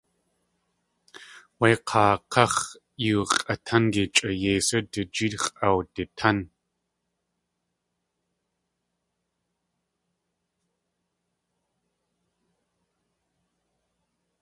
[1.59, 2.57] Wé k̲aa káx̲
[3.05, 6.37] yóo x̲ʼatángi chʼa yeisú du jeet x̲ʼawditán.